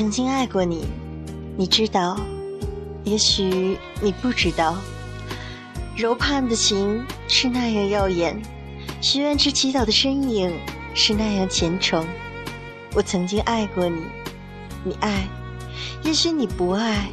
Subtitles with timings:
[0.00, 0.86] 曾经爱过你，
[1.58, 2.18] 你知道，
[3.04, 4.74] 也许你不知道。
[5.94, 8.40] 柔盼的情是那样耀眼，
[9.02, 10.58] 许愿池祈祷的身影
[10.94, 12.02] 是那样虔诚。
[12.94, 14.00] 我曾经爱过你，
[14.84, 15.28] 你爱，
[16.02, 17.10] 也许你不爱。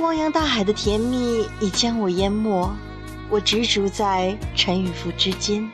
[0.00, 2.72] 汪洋大海的甜蜜已将我淹没，
[3.28, 5.64] 我执着在沉与浮之间。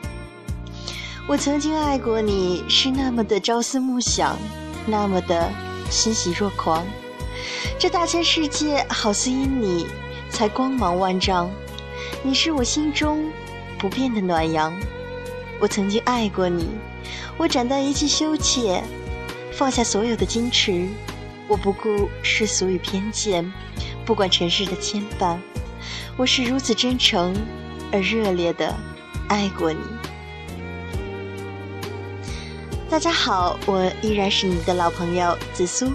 [1.27, 4.37] 我曾经爱过你，是那么的朝思暮想，
[4.85, 5.51] 那么的。
[5.89, 6.85] 欣喜若狂，
[7.79, 9.87] 这大千世界好似因你
[10.29, 11.49] 才光芒万丈。
[12.23, 13.31] 你是我心中
[13.77, 14.73] 不变的暖阳。
[15.59, 16.67] 我曾经爱过你，
[17.37, 18.83] 我斩断一切羞怯，
[19.51, 20.87] 放下所有的矜持。
[21.47, 23.51] 我不顾世俗与偏见，
[24.05, 25.37] 不管尘世的牵绊。
[26.17, 27.33] 我是如此真诚
[27.91, 28.75] 而热烈的
[29.29, 29.79] 爱过你。
[32.89, 35.91] 大家好，我依然是你的老朋友紫苏。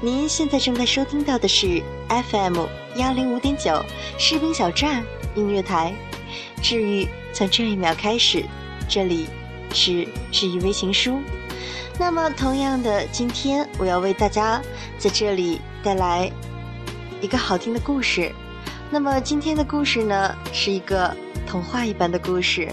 [0.00, 2.66] 您现在正在收听到的是 FM
[2.96, 3.80] 幺零五点九
[4.18, 5.04] 士兵小站
[5.36, 5.94] 音乐台。
[6.60, 8.44] 治愈从这一秒开始，
[8.88, 9.28] 这里
[9.72, 11.20] 是治愈微情书。
[11.96, 14.60] 那么，同样的，今天我要为大家
[14.98, 16.28] 在这里带来
[17.20, 18.32] 一个好听的故事。
[18.90, 21.16] 那么，今天的故事呢，是一个
[21.46, 22.68] 童话一般的故事。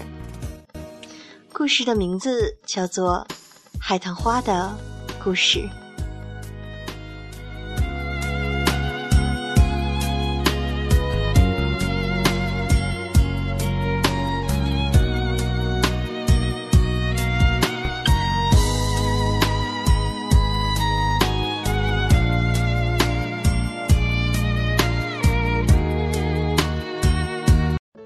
[1.52, 3.24] 故事的名字叫做。
[3.82, 4.70] 海棠花的
[5.20, 5.68] 故事。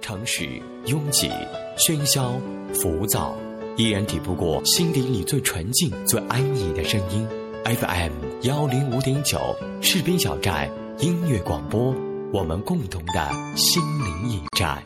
[0.01, 1.29] 城市拥挤、
[1.77, 2.41] 喧嚣、
[2.73, 3.37] 浮躁。
[3.77, 7.27] 依然抵不过心底里最纯净、最安逸的声音。
[7.65, 8.12] FM
[8.43, 10.71] 幺零五点九，士兵小寨
[11.01, 11.93] 音乐广播，
[12.33, 14.81] 我们共同的心灵驿站。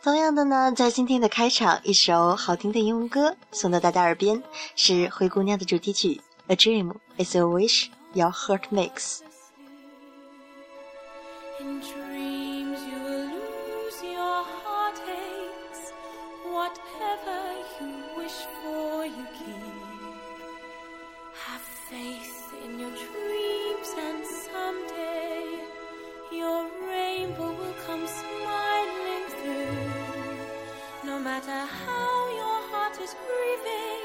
[0.00, 4.40] 同样的呢，在今天的开场，一首好听的英文歌送到大家耳边，
[4.76, 6.20] 是《灰姑娘》的主题曲
[6.52, 9.18] 《A Dream Is a Wish Your Heart Makes》。
[31.38, 34.02] Matter how your heart is grieving,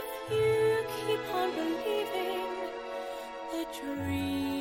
[0.00, 2.46] if you keep on believing
[3.52, 4.53] the dream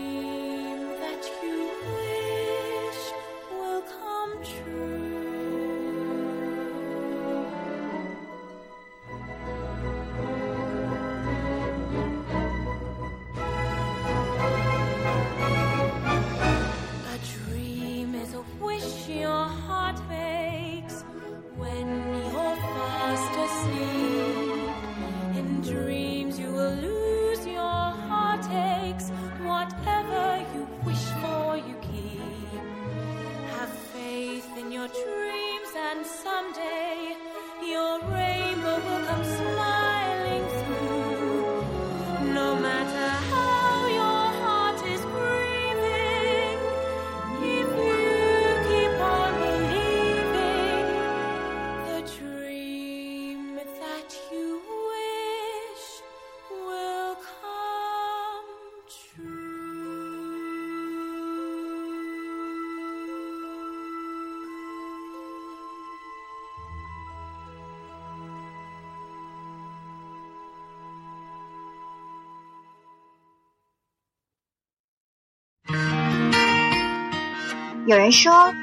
[77.86, 78.54] 有人说，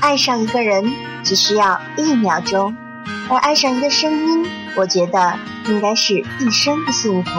[0.00, 0.94] 爱上一个人
[1.24, 2.76] 只需要一秒钟，
[3.28, 4.46] 而爱上一个声音，
[4.76, 5.34] 我觉得
[5.66, 7.30] 应该是一生的幸福。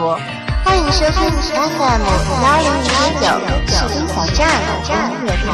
[0.62, 2.02] 欢迎收听 FM
[2.42, 2.84] 幺零零
[3.16, 3.24] 九
[3.66, 5.48] 士兵小站音乐台，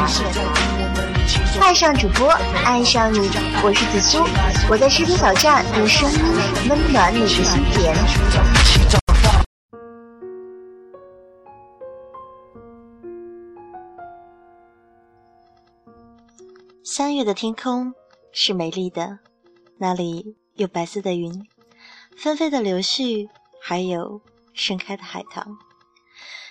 [1.61, 3.29] 爱上主播，爱上你，
[3.63, 4.27] 我是紫苏，
[4.69, 6.19] 我在视频小站用声音
[6.69, 7.95] 温暖你的心田。
[16.97, 17.93] 三月的天空
[18.31, 19.19] 是美丽的，
[19.77, 21.47] 那里有白色的云，
[22.17, 23.29] 纷飞的柳絮，
[23.61, 24.19] 还有
[24.55, 25.59] 盛开的海棠。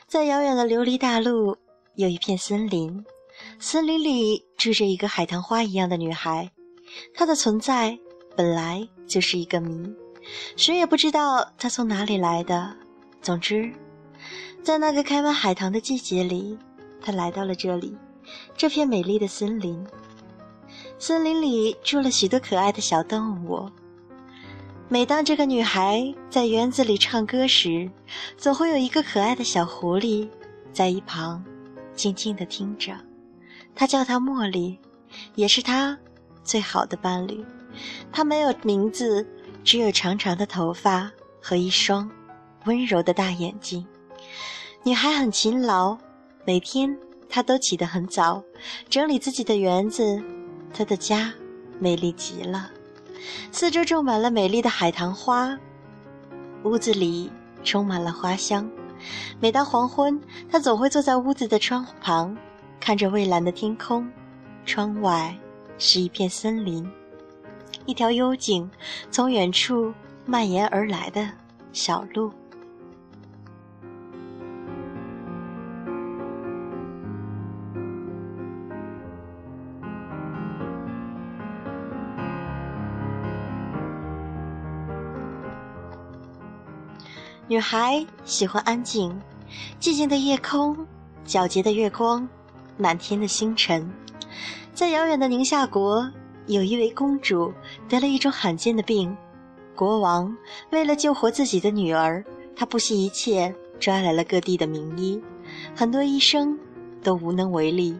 [0.06, 1.56] 在遥远的琉璃大陆，
[1.96, 3.04] 有一片森林，
[3.58, 6.48] 森林里住着一个海棠花一样的女孩，
[7.12, 7.98] 她的存在
[8.36, 9.92] 本来就是一个谜，
[10.56, 12.72] 谁也不知道她从哪里来的。
[13.20, 13.68] 总之，
[14.62, 16.56] 在那个开满海棠的季节里，
[17.00, 17.98] 她来到了这里，
[18.56, 19.84] 这片美丽的森林。
[20.98, 23.70] 森林里住了许多可爱的小动物。
[24.88, 27.90] 每当这个女孩在园子里唱歌时，
[28.36, 30.26] 总会有一个可爱的小狐狸
[30.72, 31.44] 在一旁
[31.94, 32.96] 静静地听着。
[33.74, 34.78] 她叫它茉莉，
[35.34, 35.98] 也是她
[36.42, 37.44] 最好的伴侣。
[38.10, 39.26] 她没有名字，
[39.62, 41.10] 只有长长的头发
[41.42, 42.10] 和一双
[42.64, 43.86] 温柔的大眼睛。
[44.82, 45.98] 女孩很勤劳，
[46.46, 46.96] 每天
[47.28, 48.42] 她都起得很早，
[48.88, 50.24] 整理自己的园子。
[50.76, 51.32] 他的家
[51.78, 52.70] 美丽极了，
[53.50, 55.58] 四周种满了美丽的海棠花，
[56.64, 57.30] 屋子里
[57.64, 58.70] 充满了花香。
[59.40, 60.20] 每当黄昏，
[60.50, 62.36] 他总会坐在屋子的窗户旁，
[62.78, 64.06] 看着蔚蓝的天空。
[64.66, 65.34] 窗外
[65.78, 66.86] 是一片森林，
[67.86, 68.68] 一条幽静
[69.10, 69.94] 从远处
[70.26, 71.30] 蔓延而来的
[71.72, 72.30] 小路。
[87.48, 89.16] 女孩喜欢安静，
[89.80, 90.76] 寂静的夜空，
[91.24, 92.28] 皎洁的月光，
[92.76, 93.88] 满天的星辰。
[94.74, 96.10] 在遥远的宁夏国，
[96.46, 97.52] 有一位公主
[97.88, 99.16] 得了一种罕见的病。
[99.76, 100.36] 国王
[100.70, 102.24] 为了救活自己的女儿，
[102.56, 105.22] 他不惜一切抓来了各地的名医，
[105.72, 106.58] 很多医生
[107.00, 107.96] 都无能为力。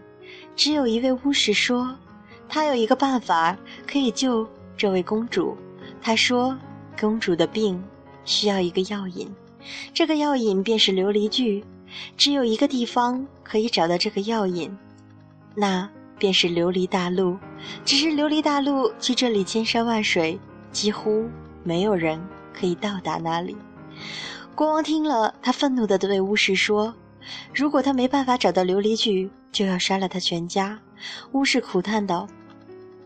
[0.57, 1.97] 只有一位巫师说，
[2.49, 3.57] 他有一个办法
[3.87, 4.45] 可以救
[4.77, 5.57] 这位公主。
[6.03, 6.59] 他说，
[6.99, 7.81] 公主的病。
[8.27, 9.35] 需要一个药引，
[9.95, 11.65] 这个药引便是琉璃苣。
[12.17, 14.77] 只有一个地方可以找到这个药引，
[15.55, 15.89] 那
[16.19, 17.39] 便是琉璃大陆。
[17.85, 20.39] 只是琉璃大陆距这里千山万水，
[20.73, 21.27] 几乎
[21.63, 22.21] 没有人
[22.53, 23.57] 可以到达那里。
[24.55, 26.93] 国王听了，他愤怒地对巫师说
[27.55, 30.79] ：“如果他没办法找到琉璃苣，就要杀了他全家。”
[31.33, 32.27] 巫师苦叹道。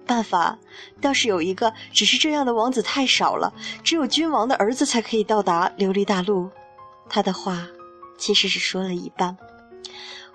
[0.06, 0.58] 办法
[1.00, 3.52] 倒是有一个，只是这样的王子太少了，
[3.84, 6.50] 只有君王的儿子才可以到达琉璃大陆。
[7.08, 7.66] 他的话
[8.18, 9.36] 其实只说了一半。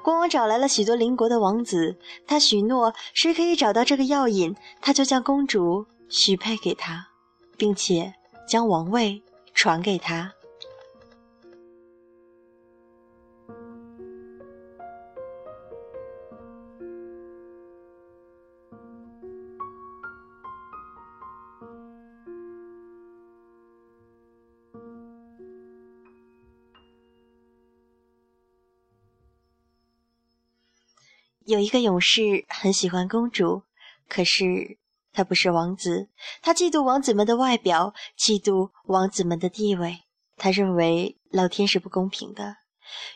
[0.04, 7.08] 国王找来了许多邻国的王子，他许诺谁可以找到这个药引，他就将公主许配给他，
[7.58, 8.14] 并且
[8.48, 10.32] 将王位传给他。
[31.46, 33.62] 有一个勇士很喜欢公主，
[34.10, 34.78] 可是
[35.14, 36.10] 他不是王子。
[36.42, 40.00] 他嫉妒王子们的外表，嫉妒王子们的地位。
[40.38, 42.58] 他认为老天是不公平的，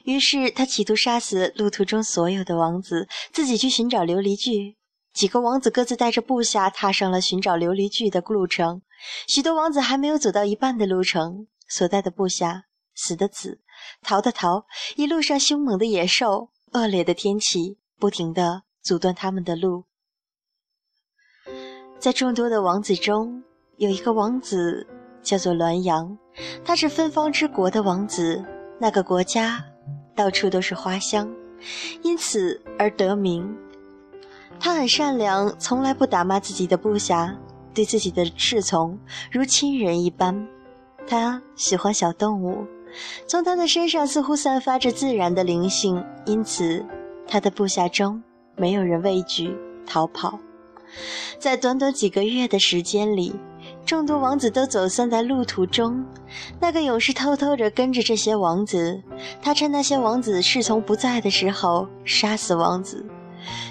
[0.03, 4.75] 于是他企图杀死路途中所有的王子，自己去寻找琉璃苣。
[5.11, 8.83] 几个王子各自带着部下踏上了寻找琉璃苣的路程。
[9.27, 13.59] 许多王子还没有走到一半的路程，所带的部下死的死，
[14.03, 14.67] 逃的逃。
[14.95, 17.78] 一路上凶猛的野兽，恶劣的天气。
[17.99, 19.83] 不停地阻断他们的路。
[21.99, 23.43] 在众多的王子中，
[23.75, 24.87] 有一个王子
[25.21, 26.17] 叫做栾阳，
[26.63, 28.43] 他是芬芳之国的王子。
[28.81, 29.61] 那个国家
[30.15, 31.29] 到处都是花香，
[32.01, 33.53] 因此而得名。
[34.57, 37.37] 他很善良，从来不打骂自己的部下，
[37.73, 38.97] 对自己的侍从
[39.29, 40.47] 如亲人一般。
[41.05, 42.65] 他喜欢小动物，
[43.27, 46.85] 从他的身上似乎散发着自然的灵性，因此。
[47.31, 48.21] 他的部下中
[48.55, 49.55] 没有人畏惧
[49.85, 50.39] 逃跑，
[51.37, 53.35] 在短短几个月的时间里，
[53.85, 56.03] 众多王子都走散在路途中。
[56.59, 58.99] 那个勇士偷偷地跟着这些王子，
[59.43, 63.05] 他趁那些王子侍从不在的时候杀死王子。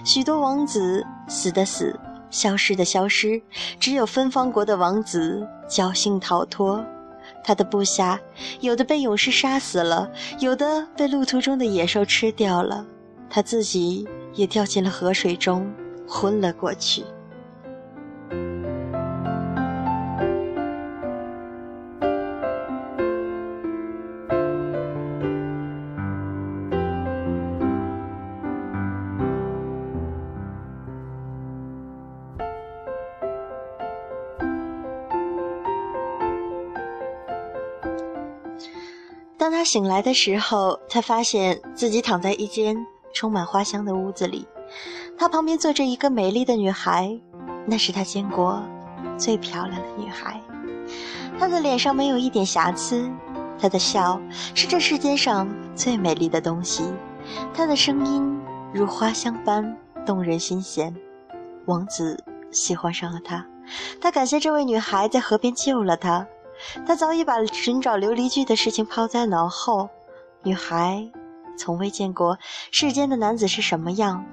[0.04, 1.98] 许多王子死的死，
[2.30, 3.42] 消失的消失，
[3.80, 6.84] 只有芬芳国的王子侥幸逃脱。
[7.44, 8.18] 他的部下
[8.60, 12.84] 有的被勇士杀死了，有的被路途中的野兽吃掉了，
[13.30, 15.72] 他自己也掉进了河水中，
[16.06, 17.04] 昏了过去。
[39.36, 42.76] 当他醒来的时候，他发现自己躺在一间
[43.18, 44.46] 充满花香的屋子里，
[45.18, 47.18] 他旁边坐着一个美丽的女孩，
[47.66, 48.62] 那是他见过
[49.18, 50.40] 最漂亮的女孩。
[51.36, 53.10] 她的脸上没有一点瑕疵，
[53.58, 54.20] 她的笑
[54.54, 56.84] 是这世间上最美丽的东西，
[57.52, 58.40] 她的声音
[58.72, 60.94] 如花香般动人心弦。
[61.66, 62.22] 王子
[62.52, 63.44] 喜欢上了她，
[64.00, 66.24] 他感谢这位女孩在河边救了他。
[66.86, 69.88] 他早已把寻找琉璃具的事情抛在脑后。
[70.44, 71.10] 女孩
[71.58, 72.38] 从未见过
[72.70, 74.24] 世间的男子是什么样，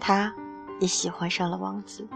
[0.00, 0.34] 她
[0.80, 2.08] 也喜欢上了王子。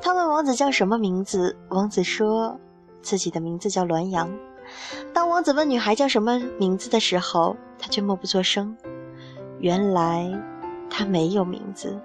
[0.00, 2.60] 他问王子叫什么名字，王子说
[3.02, 4.30] 自己的名字叫栾阳。
[5.12, 8.76] 当王子问女孩叫什么名字的时候，她却默不作声。
[9.58, 10.30] 原来
[10.88, 12.00] 她没有名字。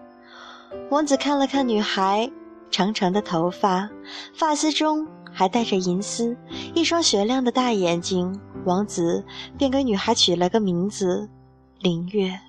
[0.90, 2.32] 王子看了看女孩
[2.72, 3.90] 长长的头发，
[4.34, 5.08] 发丝中。
[5.34, 6.36] 还带着银丝，
[6.76, 9.24] 一双雪亮的大眼睛，王子
[9.58, 11.30] 便给女孩取了个名字——
[11.84, 12.40] 林月。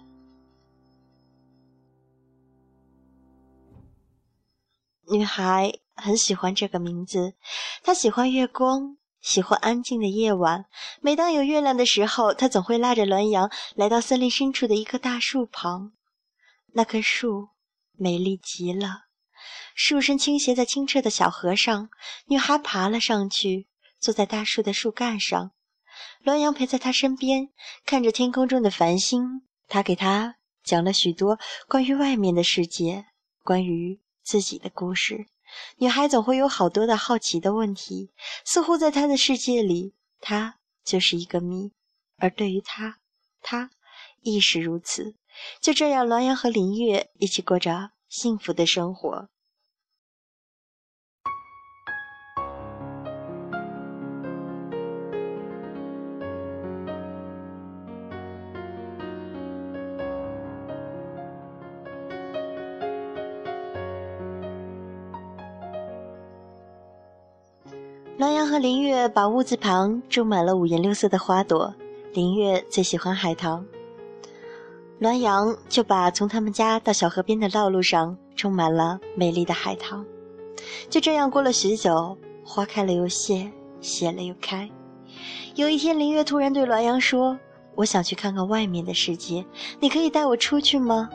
[5.11, 7.33] 女孩很喜欢这个名字，
[7.83, 10.67] 她喜欢月光，喜欢安静的夜晚。
[11.01, 15.93] 每当有月亮的时候，她总会拉着滦阳来到森林深处的一棵大树旁。
[16.75, 17.49] 那棵树
[17.93, 19.05] 美丽极了。
[19.75, 21.89] 树身倾斜在清澈的小河上，
[22.27, 23.67] 女孩爬了上去，
[23.99, 25.53] 坐在大树的树干上。
[26.23, 27.49] 栾阳陪在她身边，
[27.85, 29.43] 看着天空中的繁星。
[29.69, 33.07] 他给她讲了许多关于外面的世界，
[33.43, 35.27] 关于自己的故事。
[35.77, 38.11] 女孩总会有好多的好奇的问题，
[38.45, 41.73] 似乎在他的世界里，她就是一个谜，
[42.17, 42.99] 而对于他，
[43.41, 43.71] 他
[44.23, 45.15] 亦是如此。
[45.61, 49.29] 就这样，栾阳和林月一起过着幸福的生活。
[68.23, 71.75] 栾阳和林月把屋子旁种满了五颜六色的花朵。
[72.15, 73.67] 林月最喜欢海棠，
[75.01, 80.07] 栾阳就把从他们家到小河边的道路上种满了美丽的海棠。
[80.89, 83.51] 就这样过了许久，花开了又谢，
[83.81, 84.71] 谢了又开。
[85.57, 87.37] 有一天，林月突然对栾阳说
[87.75, 89.45] ：“我想去看看外面的世界，
[89.81, 91.11] 你可以带我出去吗？”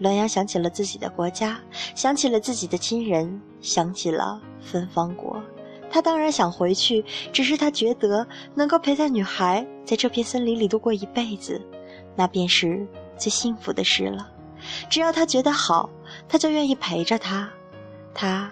[0.00, 1.60] 栾阳想起了自己的国家，
[1.94, 5.38] 想起了自己的亲人，想起了芬芳国。
[5.90, 11.60] 他当然想回去，只是他觉得能够陪在女孩在这片森林里度过一辈子，
[12.14, 14.30] 那便是最幸福的事了。
[14.90, 15.88] 只要他觉得好，
[16.28, 17.48] 他就愿意陪着她。
[18.12, 18.50] 他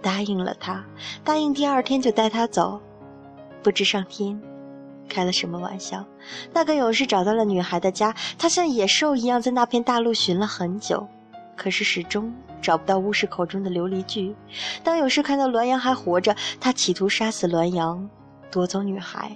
[0.00, 0.84] 答应了他，
[1.24, 2.80] 答应第二天就带她走。
[3.62, 4.40] 不知上天
[5.08, 6.04] 开了什么玩笑，
[6.52, 11.08] 那个勇士找到了女孩的家，他像野兽一样在那片大陆寻了很久，
[11.58, 12.32] 可是始终。
[12.60, 14.34] 找不到巫师口中的琉璃具。
[14.82, 18.10] 当勇士看到栾阳还活着，他企图杀死栾阳，
[18.50, 19.30] 夺走女孩。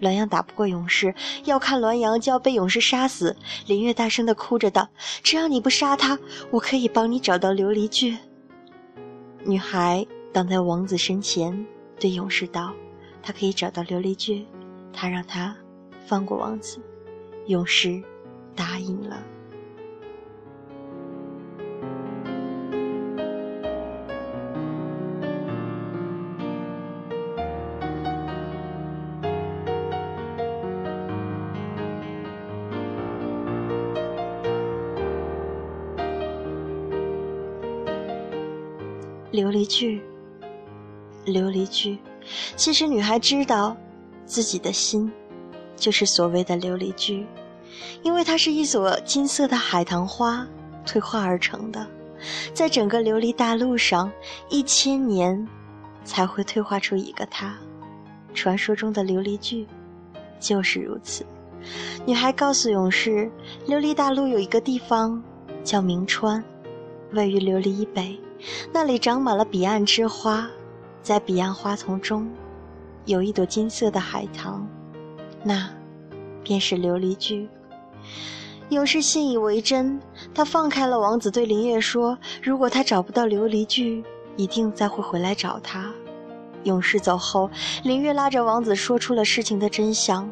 [0.00, 1.14] 栾阳打不过勇士，
[1.44, 3.36] 要看栾阳就要被勇士杀死。
[3.66, 4.88] 林月大声地哭着道
[5.22, 6.18] ：“只要你不杀他，
[6.50, 8.16] 我可以帮你找到琉璃具。”
[9.44, 11.66] 女孩挡在王子身前，
[12.00, 12.72] 对勇士道
[13.22, 14.46] ：“他可以找到琉璃具，
[14.90, 15.54] 他让他
[16.06, 16.80] 放过王子。”
[17.46, 18.02] 勇士
[18.56, 19.22] 答应了。
[39.38, 40.02] 琉璃具，
[41.24, 41.96] 琉璃具。
[42.56, 43.76] 其实女孩知道，
[44.26, 45.12] 自己的心，
[45.76, 47.24] 就是所谓的琉璃具，
[48.02, 50.44] 因为它是一朵金色的海棠花
[50.84, 51.86] 退化而成的，
[52.52, 54.10] 在整个琉璃大陆上，
[54.50, 55.46] 一千年
[56.02, 57.56] 才会退化出一个它。
[58.34, 59.68] 传说中的琉璃具，
[60.40, 61.24] 就是如此。
[62.04, 63.30] 女孩告诉勇士，
[63.68, 65.22] 琉璃大陆有一个地方
[65.62, 66.42] 叫明川。
[67.12, 68.20] 位于琉璃以北，
[68.72, 70.48] 那里长满了彼岸之花，
[71.02, 72.30] 在彼岸花丛中，
[73.04, 74.66] 有一朵金色的海棠，
[75.42, 75.68] 那
[76.42, 77.48] 便是琉璃苣。
[78.70, 79.98] 勇士信以为真，
[80.34, 84.04] 他放开了王子，对林月说：“如果他找不到琉璃苣，
[84.36, 85.90] 一定再会回来找他。”
[86.64, 87.50] 勇士走后，
[87.82, 90.28] 林月拉着王子说出了事情的真相。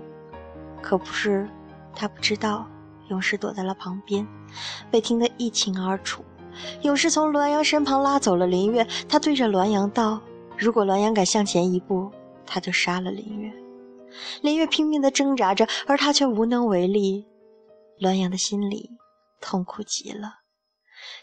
[0.83, 1.49] 可不是，
[1.95, 2.67] 他不知道，
[3.09, 4.29] 勇士躲在了旁边，
[4.91, 6.23] 被听得一清二楚。
[6.83, 10.21] 勇士从栾阳身旁拉走了林月，他对着栾阳道
[10.57, 12.11] ：“如果栾阳敢向前一步，
[12.45, 13.53] 他就杀了林月。”
[14.41, 17.27] 林月拼命地挣扎着，而他却无能为力。
[17.99, 18.91] 栾阳的心里
[19.41, 20.41] 痛苦极了。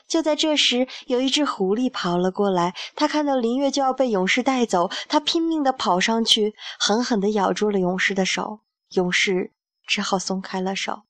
[0.08, 8.60] 就在这时，有一只狐狸跑了过来，他看到林月就要被勇士带走，他拼命地跑上去，狠狠地咬住了勇士的手。
[8.92, 9.52] 勇士
[9.88, 11.02] 只好松开了手。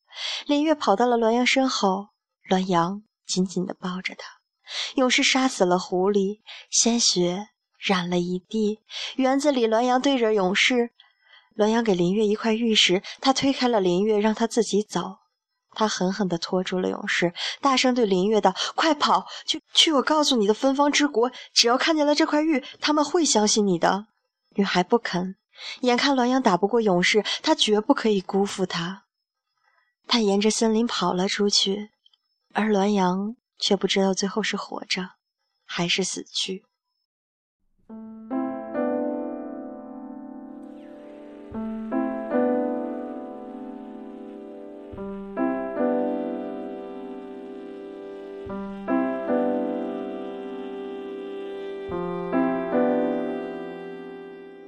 [0.45, 2.07] 林月跑到了栾阳身后，
[2.49, 4.25] 栾阳紧紧地抱着他。
[4.95, 6.39] 勇士杀死了狐狸，
[6.69, 8.79] 鲜血染了一地。
[9.15, 10.91] 园子里，栾阳对着勇士，
[11.55, 15.17] 栾阳给林月一块玉石，他推开了林月，让他自己走。
[15.75, 19.91] 他狠狠地拖住了勇士，大声对林月道：“快跑，去去！
[19.91, 24.05] 我告诉你的芬芳之国，只要看见了这块玉，他们会相信你的。”
[24.55, 25.35] 女孩不肯。
[25.81, 29.05] 眼看栾阳打不过勇士，他绝不可以辜负他。
[30.07, 31.89] 他沿着森林跑了出去，
[32.55, 35.09] 而栾阳却不知道最后是活着，
[35.65, 36.63] 还是死去。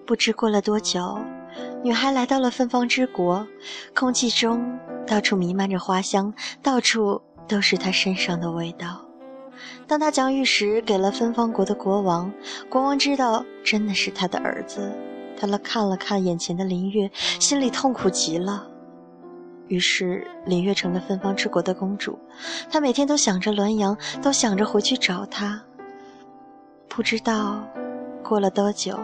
[0.08, 1.20] 不知过了多久，
[1.84, 3.46] 女孩来到了芬芳之国，
[3.94, 9.02] 空气中到处弥漫着花香，到处都是她身上的味道。
[9.88, 12.32] 当她将玉石给了芬芳国的国王，
[12.70, 14.92] 国王知道真的是他的儿子，
[15.40, 18.68] 他了看了看眼前的林月，心里痛苦极了。
[19.68, 22.20] 于是林月成了芬芳之国的公主，
[22.70, 25.62] 她每天都想着栾阳，都想着回去找他。
[26.88, 27.64] 不知道
[28.24, 28.98] 过了多久。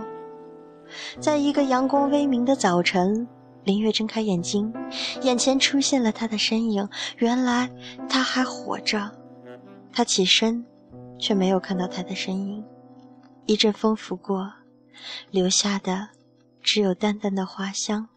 [1.19, 3.27] 在一个阳光微明的早晨，
[3.63, 4.73] 林月睁开眼睛，
[5.21, 6.87] 眼前出现了他的身影。
[7.17, 7.69] 原来
[8.09, 9.11] 他还活着。
[9.93, 10.65] 他起身，
[11.19, 12.63] 却没有看到他的身影。
[13.45, 14.51] 一阵风拂过，
[15.29, 16.07] 留下的
[16.61, 18.07] 只有淡淡的花香。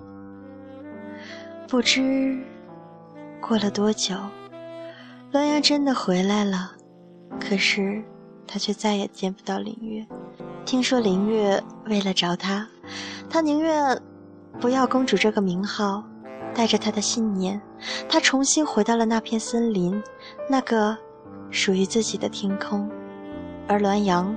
[1.66, 2.38] 不知
[3.40, 4.14] 过了多久，
[5.32, 6.72] 栾阳真的回来了，
[7.40, 8.04] 可是
[8.46, 10.06] 他却再也见不到林月。
[10.64, 12.68] 听说林月为了找他，
[13.28, 14.00] 他宁愿
[14.60, 16.02] 不要公主这个名号，
[16.54, 17.60] 带着她的信念，
[18.08, 20.02] 她重新回到了那片森林，
[20.48, 20.96] 那个
[21.50, 22.90] 属于自己的天空。
[23.66, 24.34] 而栾阳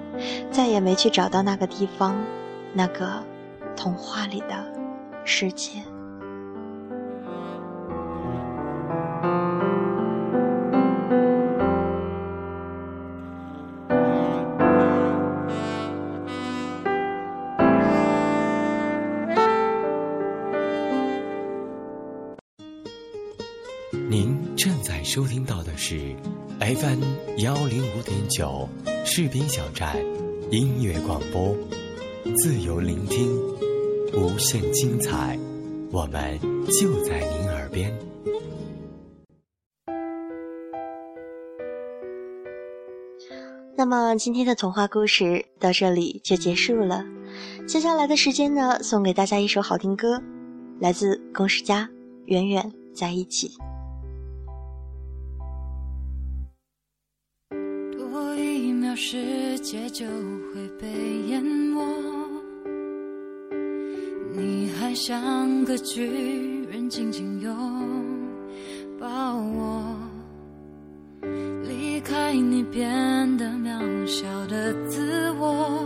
[0.50, 2.16] 再也没去找到那个地方，
[2.74, 3.24] 那个
[3.76, 4.56] 童话里的
[5.26, 5.82] 世界。
[25.18, 26.16] 收听到的是
[26.60, 27.02] FM
[27.40, 28.70] 幺零五点九
[29.04, 29.98] 士兵小站
[30.52, 31.58] 音乐广播，
[32.36, 33.36] 自由聆听，
[34.14, 35.36] 无限精彩，
[35.92, 37.92] 我们就在您耳边。
[43.76, 47.04] 那么今天的童话故事到这里就结束了，
[47.68, 50.22] 接下来的时间呢，送给大家一首好听歌，
[50.80, 51.90] 来自龚世佳，
[52.26, 53.50] 远远在一起。
[59.70, 60.88] 界就会被
[61.28, 61.84] 淹没，
[64.34, 67.54] 你还像个巨人紧紧拥
[68.98, 69.94] 抱我，
[71.68, 72.88] 离开你变
[73.36, 75.86] 得渺小的自我，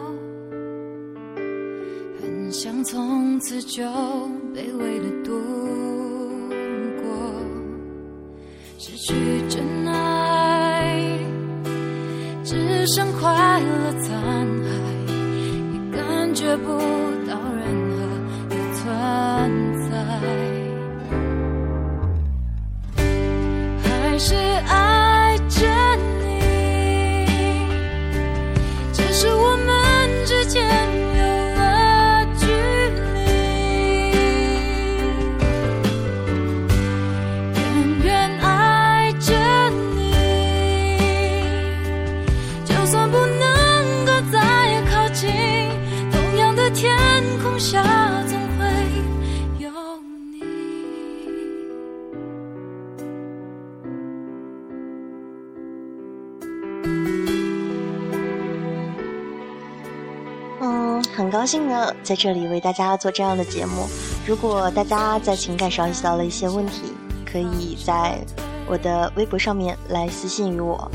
[2.21, 3.81] 很想从此就
[4.53, 5.31] 卑微的度
[7.01, 7.09] 过，
[8.77, 9.15] 失去
[9.49, 9.65] 真
[12.93, 14.11] 剩快乐残
[14.65, 15.07] 骸，
[15.71, 16.77] 也感觉不
[61.41, 63.87] 高兴呢，在这里为大家做这样的节目。
[64.27, 66.93] 如果大家在情感上遇到了一些问题，
[67.25, 68.19] 可以在
[68.67, 70.91] 我的微博上面来私信于我，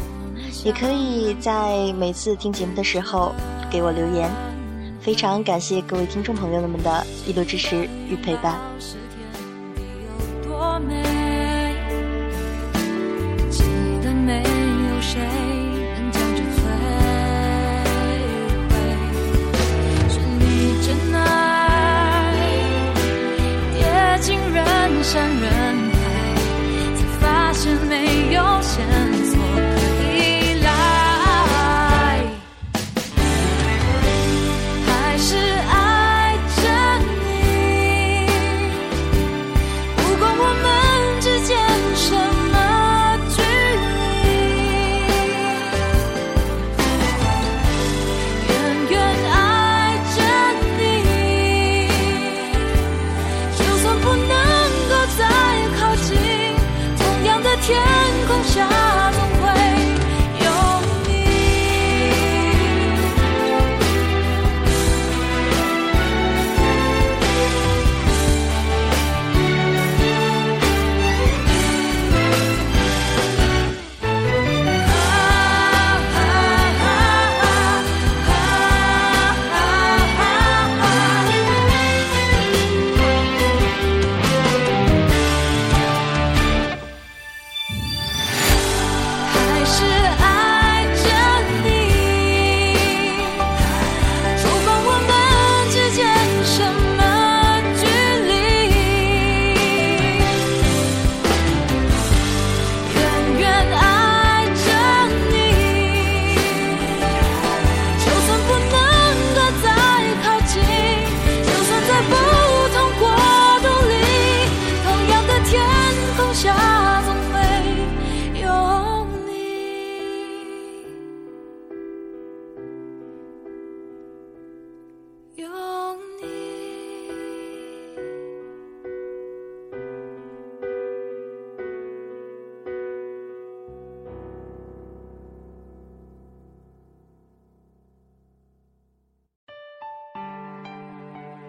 [0.65, 3.35] 也可以在每次听节目的时候
[3.69, 4.31] 给我留言。
[5.01, 8.57] 非常感谢各位听众朋友们的一路支持与陪伴。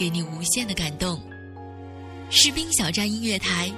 [0.00, 1.20] 给你无限的感动？
[2.30, 3.70] 士兵小站音乐台，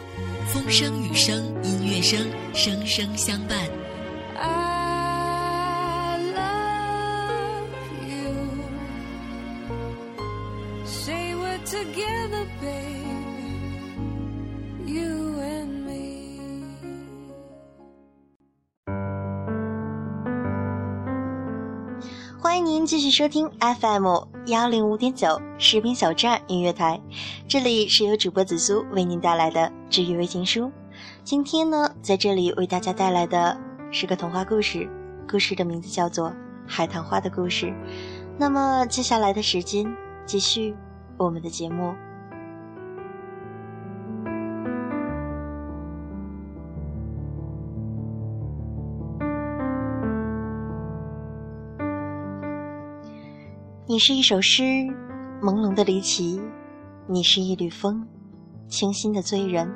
[0.53, 3.69] 风声雨声音乐声，声声相伴。
[23.13, 24.07] 收听 FM
[24.47, 26.99] 幺零五点九士兵小站音乐台，
[27.47, 30.73] 这里是由主播紫苏为您带来的治愈微情书。
[31.23, 33.55] 今天呢，在这里为大家带来的
[33.91, 34.89] 是个童话故事，
[35.31, 36.31] 故事的名字叫做
[36.67, 37.67] 《海棠花的故事》。
[38.39, 39.95] 那么接下来的时间，
[40.25, 40.75] 继续
[41.19, 41.93] 我们的节目。
[53.93, 54.63] 你是一首诗，
[55.43, 56.41] 朦胧的离奇；
[57.07, 58.03] 你是一缕风，
[58.67, 59.69] 清新的醉人；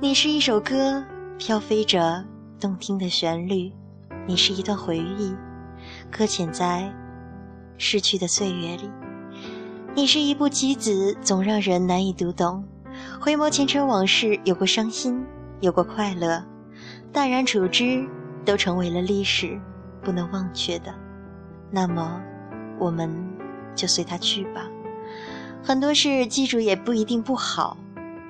[0.00, 1.04] 你是一首歌，
[1.38, 2.24] 飘飞着
[2.60, 3.72] 动听的旋律；
[4.28, 5.34] 你是一段回忆，
[6.08, 6.88] 搁浅在
[7.78, 8.88] 逝去的岁月里；
[9.92, 12.64] 你是一部棋子，总让人难以读懂。
[13.20, 15.20] 回眸前尘往事，有过伤心，
[15.58, 16.46] 有过快乐，
[17.12, 18.08] 淡然处之，
[18.44, 19.60] 都成为了历史，
[20.00, 20.94] 不能忘却的。
[21.72, 22.22] 那么，
[22.78, 23.10] 我们
[23.74, 24.66] 就随它去吧。
[25.62, 27.76] 很多事记住也不一定不好，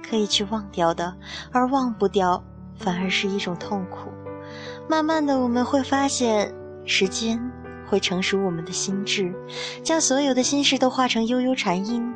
[0.09, 1.15] 可以去忘掉的，
[1.53, 2.43] 而忘不掉
[2.77, 4.11] 反而是一种痛苦。
[4.89, 6.53] 慢慢的，我们会发现，
[6.85, 7.39] 时间
[7.87, 9.33] 会成熟我们的心智，
[9.85, 12.15] 将所有的心事都化成悠悠禅音，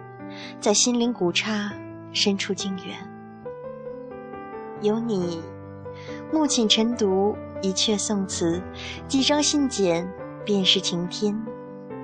[0.61, 1.73] 在心灵古刹
[2.13, 2.97] 深处静远。
[4.81, 5.41] 有你，
[6.33, 8.61] 暮寝晨读一阙宋词，
[9.07, 10.05] 几张信笺
[10.45, 11.39] 便是晴天。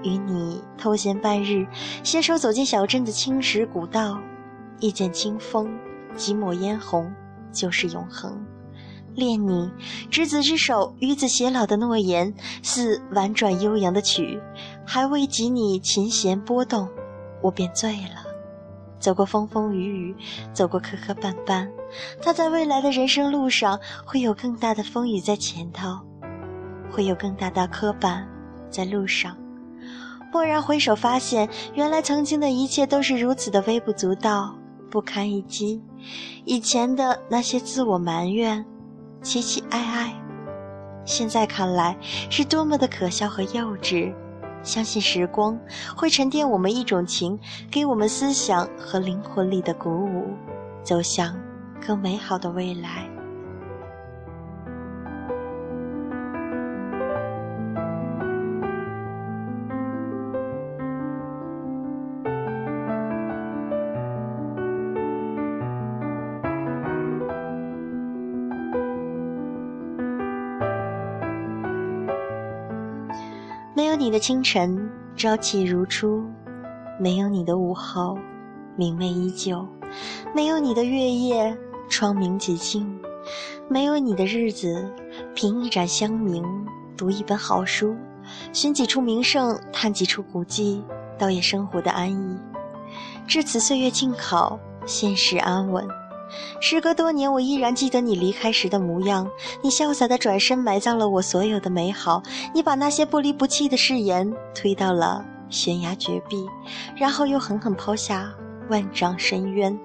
[0.03, 1.67] 与你偷闲半日，
[2.03, 4.19] 携手走进小镇的青石古道，
[4.81, 5.71] 一剪清风，
[6.15, 7.13] 几抹嫣红，
[7.53, 8.45] 就是永恒。
[9.15, 9.69] 恋你，
[10.11, 12.33] 执子之手，与子偕老的诺言，
[12.63, 14.41] 似婉转悠扬的曲，
[14.87, 16.89] 还未及你琴弦拨动，
[17.43, 18.23] 我便醉了。
[19.01, 20.17] 走过风风雨雨，
[20.53, 21.69] 走过磕磕绊绊，
[22.23, 25.99] 他在未来的人生路上，会有更大的风雨在前头，
[26.91, 28.25] 会有更大的磕绊
[28.71, 29.37] 在路上。
[30.33, 34.55] 蓦然回首，发现原来曾经的一切都是如此的微不足道，
[34.91, 35.83] 不堪一击。
[36.45, 38.65] 以前的那些自我埋怨、
[39.23, 40.15] 期期哀哀，
[41.05, 41.97] 现在看来
[42.29, 44.15] 是多么的可笑和幼稚。
[44.63, 45.59] 相信时光
[45.97, 47.39] 会沉淀我们一种情，
[47.71, 50.27] 给我们思想和灵魂里的鼓舞，
[50.83, 51.35] 走向
[51.81, 53.08] 更美好的未来。
[74.09, 76.25] 你的清晨，朝气如初；
[76.99, 78.17] 没有你的午后，
[78.75, 79.69] 明媚依旧；
[80.35, 81.55] 没有你的月夜，
[81.91, 82.87] 窗明几净；
[83.69, 84.91] 没有你的日子，
[85.35, 86.43] 凭一盏香茗，
[86.97, 87.95] 读一本好书，
[88.51, 90.83] 寻几处名胜，探几处古迹，
[91.19, 92.39] 倒也生活的安逸。
[93.27, 95.87] 至此，岁月静好，现实安稳。
[96.61, 99.29] 时隔多年，我依然记得你离开时的模样。
[99.63, 102.23] 你潇洒的转身，埋葬了我所有的美好。
[102.55, 106.47] 你把那些不离不弃的誓言推到了悬崖绝壁，
[106.97, 108.33] 然后又狠狠抛下
[108.69, 109.79] 万丈深渊。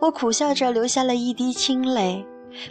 [0.00, 2.24] 我苦笑着流下了一滴清泪，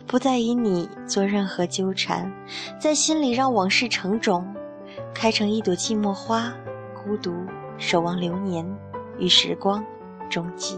[0.05, 2.31] 不再与你做任何纠缠，
[2.79, 4.47] 在心里让往事成种，
[5.13, 6.53] 开成一朵寂寞花，
[6.93, 7.33] 孤独
[7.77, 8.65] 守望流年，
[9.19, 9.83] 与时光
[10.29, 10.77] 终寂。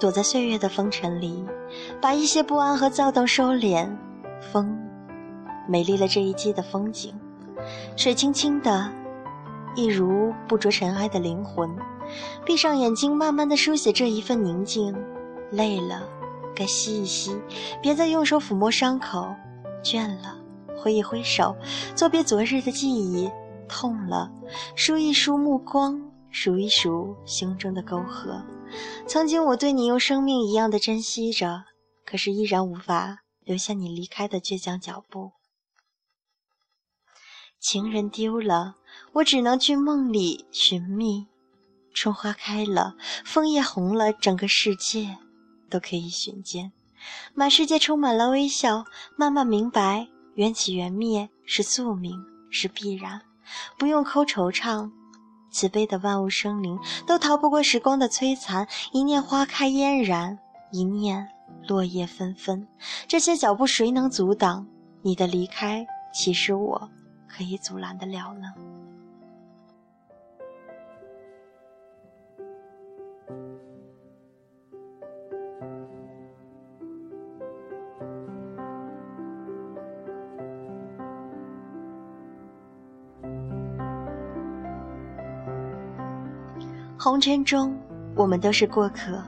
[0.00, 1.44] 躲在岁月的风尘里，
[2.00, 3.86] 把一些不安和躁动收敛。
[4.50, 4.76] 风，
[5.68, 7.14] 美丽了这一季的风景。
[7.96, 8.90] 水清清的，
[9.76, 11.70] 一如不着尘埃的灵魂。
[12.46, 14.96] 闭上眼睛，慢慢的书写这一份宁静。
[15.50, 16.08] 累了，
[16.54, 17.38] 该吸一吸，
[17.82, 19.28] 别再用手抚摸伤口。
[19.84, 20.34] 倦了，
[20.78, 21.54] 挥一挥手，
[21.94, 23.30] 作别昨日的记忆。
[23.68, 24.30] 痛了，
[24.74, 28.42] 梳一梳目光，数一数胸中的沟壑。
[29.06, 31.64] 曾经我对你用生命一样的珍惜着，
[32.04, 35.32] 可是依然无法留下你离开的倔强脚步。
[37.58, 38.76] 情人丢了，
[39.14, 41.26] 我只能去梦里寻觅。
[41.92, 45.18] 春花开了，枫叶红了，整个世界
[45.68, 46.72] 都可以寻见。
[47.34, 48.84] 满世界充满了微笑，
[49.16, 52.16] 慢慢明白，缘起缘灭是宿命，
[52.50, 53.20] 是必然，
[53.76, 54.90] 不用抠惆怅。
[55.50, 60.38] 慈悲的万物生灵都逃不过时光的摧残，一念花开嫣然，
[60.70, 61.28] 一念
[61.66, 62.66] 落叶纷纷。
[63.06, 64.66] 这些脚步谁能阻挡？
[65.02, 66.90] 你的离开，其实我
[67.28, 68.52] 可以阻拦得了呢？
[87.02, 87.74] 红尘中，
[88.14, 89.22] 我们都是过客。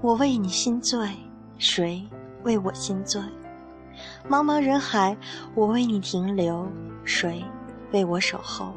[0.00, 1.08] 我为你心醉，
[1.58, 2.02] 谁
[2.42, 3.22] 为我心醉？
[4.28, 5.16] 茫茫人海，
[5.54, 6.66] 我为你停留，
[7.04, 7.44] 谁
[7.92, 8.74] 为我守候？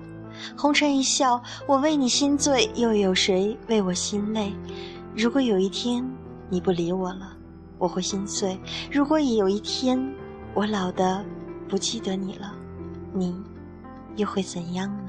[0.56, 4.54] 红尘一笑，我为你心醉，又有谁为我心累？
[5.16, 6.08] 如果有一天
[6.48, 7.32] 你不理我了，
[7.80, 8.56] 我会心碎；
[8.92, 10.00] 如果有一天
[10.54, 11.26] 我老的
[11.68, 12.54] 不记得你了，
[13.12, 13.36] 你
[14.16, 15.07] 又会怎样？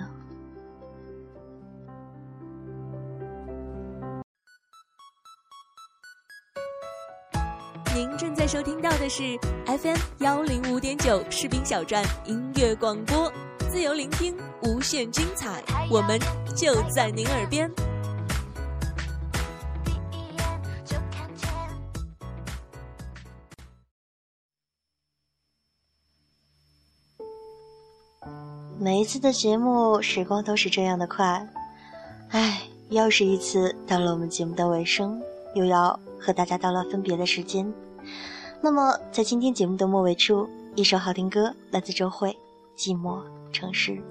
[8.49, 13.31] 收听到的是 FM 幺零五点九士兵小站音乐广播，
[13.71, 16.19] 自由聆听，无限精彩，我们
[16.57, 17.71] 就在您耳边。
[28.79, 31.47] 每一次的节目，时光都是这样的快，
[32.31, 35.21] 唉，又是一次到了我们节目的尾声，
[35.55, 37.71] 又要和大家到了分别的时间。
[38.61, 42.37] 那么在今天节目的末尾处一首好听歌来自周慧
[42.77, 44.03] 寂寞城市。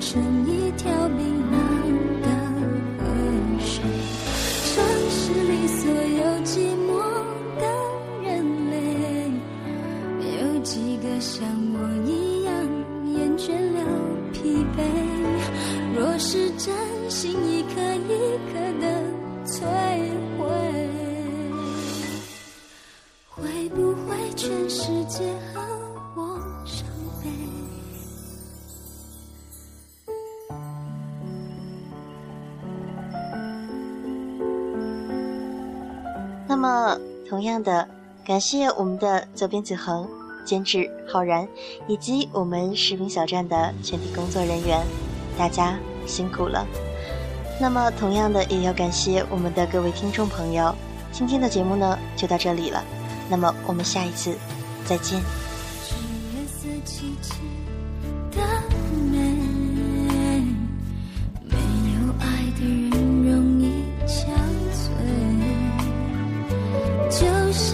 [0.00, 1.39] 成一条命。
[37.50, 38.00] 样的。
[38.30, 40.08] 感谢我们的左边子恒
[40.44, 41.48] 监制浩然
[41.88, 44.84] 以及我们视频小站的全体工作人员
[45.38, 46.66] 大家辛苦了。
[47.60, 50.74] 那么同样的也要感谢我们的各位听众朋友
[51.12, 52.84] 今天的节目呢就到这里了。
[53.28, 54.36] 那么我们下一次
[54.84, 55.20] 再见。
[67.20, 67.69] 就是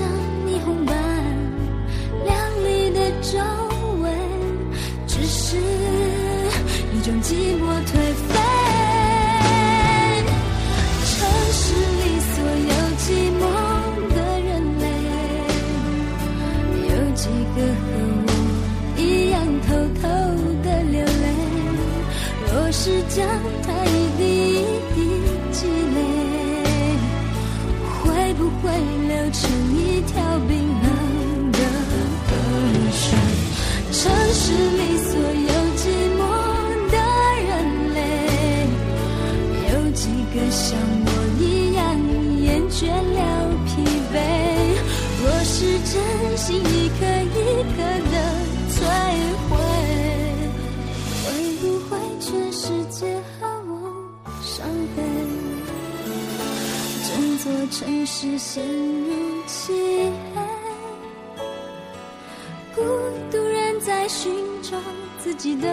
[65.18, 65.68] 自己的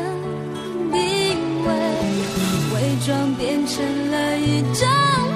[0.91, 1.70] 定位，
[2.74, 5.32] 伪装变成了一张。